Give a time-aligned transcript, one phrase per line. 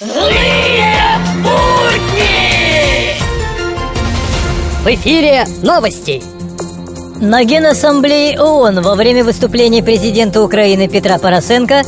[0.00, 3.18] Злые будни!
[4.82, 6.22] В эфире новости!
[7.20, 11.82] На Генассамблее ООН во время выступления президента Украины Петра Поросенко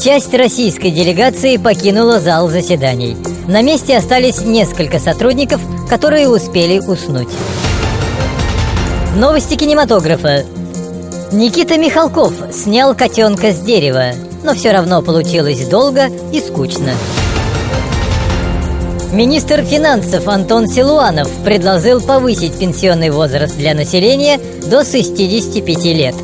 [0.00, 3.16] часть российской делегации покинула зал заседаний.
[3.48, 7.28] На месте остались несколько сотрудников, которые успели уснуть.
[9.16, 10.44] Новости кинематографа.
[11.32, 14.12] Никита Михалков снял котенка с дерева,
[14.44, 16.92] но все равно получилось долго и скучно.
[19.12, 26.14] Министр финансов Антон Силуанов предложил повысить пенсионный возраст для населения до 65 лет.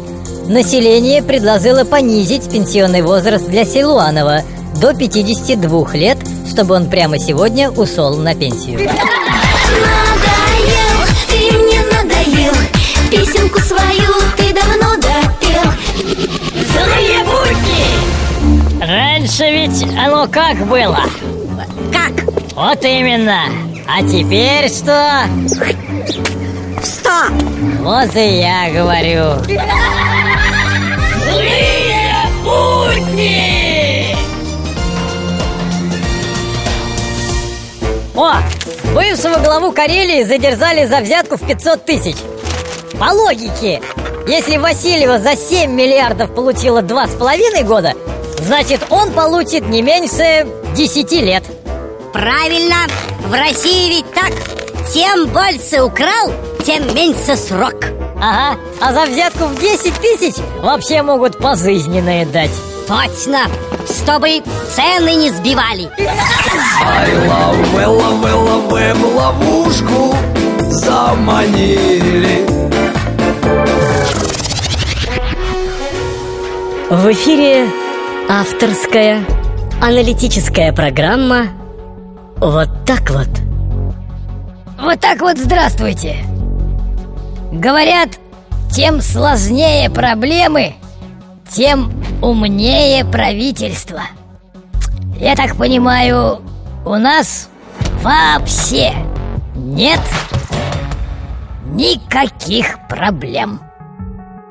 [0.48, 4.42] Население предложило понизить пенсионный возраст для Силуанова
[4.82, 8.78] до 52 лет, чтобы он прямо сегодня ушел на пенсию.
[9.80, 12.54] Надоел, ты мне надоел
[13.10, 15.73] Песенку свою ты давно допел
[16.70, 18.84] Злые будни!
[18.87, 21.01] Раньше ведь оно как было?
[21.90, 22.34] Как?
[22.54, 23.46] Вот именно.
[23.88, 25.24] А теперь что?
[26.82, 27.29] Что?
[27.80, 29.42] Вот и я говорю.
[31.24, 32.14] Злые
[32.45, 34.16] будни!
[38.14, 38.34] О,
[38.95, 42.16] бывшего главу Карелии задержали за взятку в 500 тысяч.
[43.01, 43.82] По логике,
[44.29, 47.95] если Васильева за 7 миллиардов получила 2,5 года,
[48.38, 51.42] значит он получит не меньше 10 лет.
[52.15, 52.76] Правильно,
[53.26, 54.30] в России ведь так.
[54.93, 56.32] Тем больше украл,
[56.65, 57.74] тем меньше срок.
[58.23, 62.52] Ага, а за взятку в 10 тысяч вообще могут пожизненное дать.
[62.87, 63.40] Точно,
[63.90, 65.91] чтобы цены не сбивали.
[66.84, 70.16] Ай, лаве, лаве, лаве, в ловушку
[70.70, 72.47] заманили.
[76.91, 77.69] В эфире
[78.28, 79.25] авторская
[79.82, 81.48] аналитическая программа
[82.37, 83.28] «Вот так вот».
[84.81, 86.16] Вот так вот здравствуйте.
[87.53, 88.10] Говорят,
[88.71, 90.75] тем сложнее проблемы,
[91.48, 94.03] тем умнее правительство.
[95.19, 96.42] Я так понимаю,
[96.84, 97.48] у нас
[98.03, 98.92] вообще
[99.54, 100.00] нет
[101.66, 103.60] никаких проблем.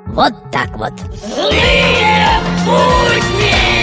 [0.07, 0.93] Вот так вот.
[1.35, 3.82] Злые будни!